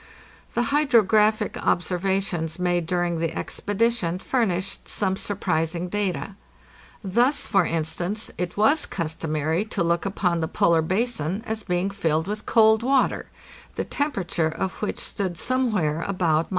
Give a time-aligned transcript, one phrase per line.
[0.55, 6.35] The hydrographic observations made during the expedition furnished some surprising data.
[7.03, 12.25] Thus, for instance, it was customary to look upon the polar basin ,as being filled
[12.25, 13.27] with cold water,
[13.75, 16.49] the temperature of which stood somewhere about —1.